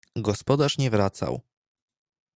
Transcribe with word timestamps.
Gospodarz 0.15 0.77
nie 0.77 0.89
wracał. 0.89 1.41